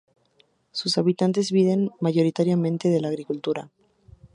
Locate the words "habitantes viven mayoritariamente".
0.97-2.89